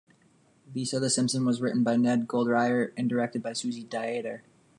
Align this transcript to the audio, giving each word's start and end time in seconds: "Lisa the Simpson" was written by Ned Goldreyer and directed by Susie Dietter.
"Lisa 0.73 0.99
the 0.99 1.11
Simpson" 1.11 1.45
was 1.45 1.61
written 1.61 1.83
by 1.83 1.95
Ned 1.95 2.27
Goldreyer 2.27 2.91
and 2.97 3.07
directed 3.07 3.43
by 3.43 3.53
Susie 3.53 3.83
Dietter. 3.85 4.41